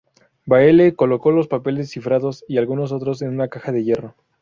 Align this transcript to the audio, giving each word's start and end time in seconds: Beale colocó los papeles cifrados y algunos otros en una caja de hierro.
Beale 0.47 0.95
colocó 0.95 1.29
los 1.29 1.47
papeles 1.47 1.91
cifrados 1.91 2.43
y 2.47 2.57
algunos 2.57 2.91
otros 2.91 3.21
en 3.21 3.29
una 3.29 3.49
caja 3.49 3.71
de 3.71 3.83
hierro. 3.83 4.15